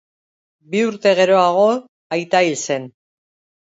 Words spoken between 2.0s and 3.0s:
aita hil zen.